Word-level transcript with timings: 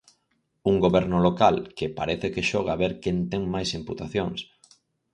Un 0.71 0.75
goberno 0.85 1.17
local 1.27 1.55
"que 1.77 1.95
parece 1.99 2.27
que 2.33 2.47
xoga 2.49 2.71
a 2.73 2.79
ver 2.83 2.93
quen 3.03 3.17
ten 3.31 3.41
máis 3.53 3.69
imputacións". 3.79 4.39